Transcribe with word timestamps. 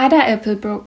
Ada 0.00 0.28
Applebrook 0.32 0.84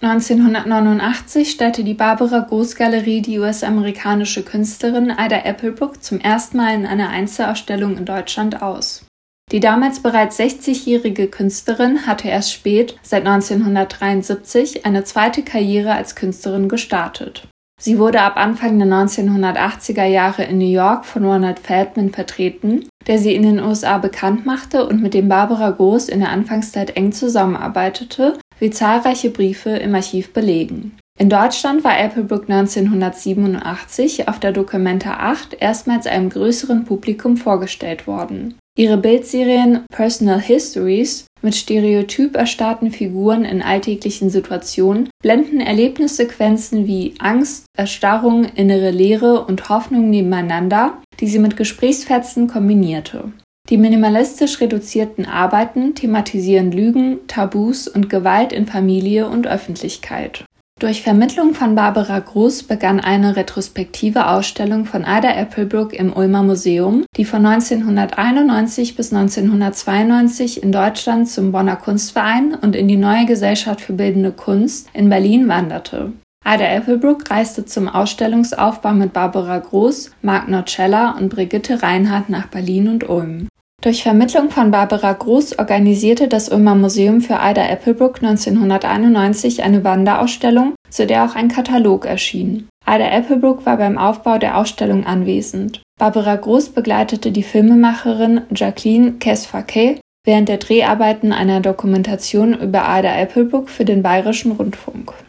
1989 0.00 1.50
stellte 1.50 1.84
die 1.84 1.92
Barbara 1.92 2.38
Großgalerie 2.38 3.20
die 3.20 3.38
US-amerikanische 3.38 4.42
Künstlerin 4.42 5.10
Ada 5.10 5.44
Applebrook 5.44 6.02
zum 6.02 6.18
ersten 6.18 6.56
Mal 6.56 6.74
in 6.74 6.86
einer 6.86 7.10
Einzelausstellung 7.10 7.98
in 7.98 8.06
Deutschland 8.06 8.62
aus. 8.62 9.04
Die 9.52 9.60
damals 9.60 10.00
bereits 10.00 10.40
60-jährige 10.40 11.26
Künstlerin 11.26 12.06
hatte 12.06 12.28
erst 12.28 12.54
spät, 12.54 12.96
seit 13.02 13.26
1973, 13.26 14.86
eine 14.86 15.04
zweite 15.04 15.42
Karriere 15.42 15.92
als 15.92 16.16
Künstlerin 16.16 16.70
gestartet. 16.70 17.46
Sie 17.78 17.98
wurde 17.98 18.22
ab 18.22 18.38
Anfang 18.38 18.78
der 18.78 18.88
1980er 18.88 20.04
Jahre 20.04 20.44
in 20.44 20.56
New 20.56 20.64
York 20.70 21.04
von 21.04 21.26
Ronald 21.26 21.58
Feldman 21.58 22.12
vertreten, 22.12 22.88
der 23.06 23.18
sie 23.18 23.34
in 23.34 23.42
den 23.42 23.60
USA 23.60 23.98
bekannt 23.98 24.46
machte 24.46 24.86
und 24.86 25.02
mit 25.02 25.12
dem 25.12 25.28
Barbara 25.28 25.70
Groß 25.70 26.08
in 26.08 26.20
der 26.20 26.30
Anfangszeit 26.30 26.96
eng 26.96 27.12
zusammenarbeitete, 27.12 28.38
wie 28.58 28.70
zahlreiche 28.70 29.30
Briefe 29.30 29.70
im 29.70 29.94
Archiv 29.94 30.32
belegen. 30.32 30.96
In 31.16 31.30
Deutschland 31.30 31.84
war 31.84 31.96
Applebrook 31.96 32.50
1987 32.50 34.28
auf 34.28 34.40
der 34.40 34.50
Documenta 34.50 35.18
8 35.18 35.56
erstmals 35.60 36.08
einem 36.08 36.28
größeren 36.28 36.84
Publikum 36.84 37.36
vorgestellt 37.36 38.08
worden. 38.08 38.54
Ihre 38.76 38.96
Bildserien 38.96 39.84
Personal 39.92 40.40
Histories 40.40 41.26
mit 41.42 41.54
stereotyp 41.54 42.34
erstarrten 42.34 42.90
Figuren 42.90 43.44
in 43.44 43.62
alltäglichen 43.62 44.30
Situationen 44.30 45.08
blenden 45.22 45.60
Erlebnissequenzen 45.60 46.88
wie 46.88 47.14
Angst, 47.20 47.66
Erstarrung, 47.78 48.46
innere 48.56 48.90
Leere 48.90 49.44
und 49.44 49.68
Hoffnung 49.68 50.10
nebeneinander, 50.10 51.00
die 51.20 51.28
sie 51.28 51.38
mit 51.38 51.56
Gesprächsfetzen 51.56 52.48
kombinierte. 52.48 53.32
Die 53.70 53.78
minimalistisch 53.78 54.60
reduzierten 54.60 55.24
Arbeiten 55.24 55.94
thematisieren 55.94 56.70
Lügen, 56.70 57.20
Tabus 57.28 57.88
und 57.88 58.10
Gewalt 58.10 58.52
in 58.52 58.66
Familie 58.66 59.26
und 59.26 59.46
Öffentlichkeit. 59.46 60.44
Durch 60.80 61.02
Vermittlung 61.02 61.54
von 61.54 61.74
Barbara 61.74 62.18
Groß 62.18 62.64
begann 62.64 63.00
eine 63.00 63.36
retrospektive 63.36 64.26
Ausstellung 64.28 64.84
von 64.84 65.06
Ada 65.06 65.30
Applebrook 65.30 65.94
im 65.94 66.12
Ulmer 66.12 66.42
Museum, 66.42 67.06
die 67.16 67.24
von 67.24 67.46
1991 67.46 68.96
bis 68.96 69.14
1992 69.14 70.62
in 70.62 70.70
Deutschland 70.70 71.30
zum 71.30 71.50
Bonner 71.50 71.76
Kunstverein 71.76 72.54
und 72.60 72.76
in 72.76 72.86
die 72.86 72.98
Neue 72.98 73.24
Gesellschaft 73.24 73.80
für 73.80 73.94
Bildende 73.94 74.32
Kunst 74.32 74.90
in 74.92 75.08
Berlin 75.08 75.48
wanderte. 75.48 76.12
Ada 76.44 76.66
Applebrook 76.66 77.30
reiste 77.30 77.64
zum 77.64 77.88
Ausstellungsaufbau 77.88 78.92
mit 78.92 79.14
Barbara 79.14 79.58
Groß, 79.58 80.10
Mark 80.20 80.48
Nocella 80.48 81.12
und 81.12 81.30
Brigitte 81.30 81.82
Reinhardt 81.82 82.28
nach 82.28 82.48
Berlin 82.48 82.88
und 82.88 83.08
Ulm. 83.08 83.48
Durch 83.84 84.02
Vermittlung 84.02 84.48
von 84.48 84.70
Barbara 84.70 85.12
Groß 85.12 85.58
organisierte 85.58 86.26
das 86.26 86.48
Ulmer 86.48 86.74
Museum 86.74 87.20
für 87.20 87.34
Ida 87.34 87.66
Applebrook 87.66 88.22
1991 88.22 89.62
eine 89.62 89.84
Wanderausstellung, 89.84 90.72
zu 90.88 91.06
der 91.06 91.26
auch 91.26 91.34
ein 91.34 91.48
Katalog 91.48 92.06
erschien. 92.06 92.66
Ida 92.86 93.04
Applebrook 93.04 93.66
war 93.66 93.76
beim 93.76 93.98
Aufbau 93.98 94.38
der 94.38 94.56
Ausstellung 94.56 95.04
anwesend. 95.04 95.82
Barbara 96.00 96.36
Groß 96.36 96.70
begleitete 96.70 97.30
die 97.30 97.42
Filmemacherin 97.42 98.40
Jacqueline 98.54 99.12
Kesfaquet 99.20 100.00
während 100.24 100.48
der 100.48 100.56
Dreharbeiten 100.56 101.34
einer 101.34 101.60
Dokumentation 101.60 102.54
über 102.54 102.84
Ida 102.88 103.12
Applebrook 103.14 103.68
für 103.68 103.84
den 103.84 104.02
Bayerischen 104.02 104.52
Rundfunk 104.52 105.12